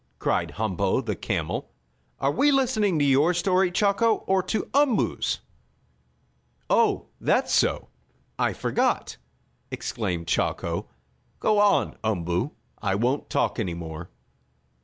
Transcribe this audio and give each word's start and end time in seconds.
cried 0.17 0.53
Humpo 0.55 0.99
the 1.05 1.15
camel. 1.15 1.69
"Are 2.19 2.31
we 2.31 2.49
listening 2.51 2.97
to 2.97 3.05
your 3.05 3.35
story, 3.35 3.69
Chako, 3.69 4.23
or 4.25 4.41
to 4.41 4.67
Umboo's?" 4.73 5.41
"Oh, 6.71 7.09
that's 7.19 7.53
so! 7.53 7.89
I 8.39 8.53
forgot!" 8.53 9.17
exclaimed 9.69 10.27
Chako. 10.27 10.89
"Go 11.39 11.59
on, 11.59 11.97
Umboo. 12.03 12.49
I 12.81 12.95
won't 12.95 13.29
talk 13.29 13.59
any 13.59 13.75
more." 13.75 14.09